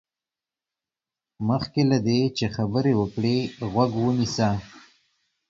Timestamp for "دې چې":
2.07-2.45